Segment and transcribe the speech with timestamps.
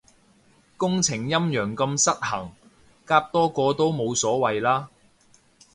[0.77, 2.51] 工程陰陽咁失衡，
[3.05, 4.89] 夾多個都冇所謂啦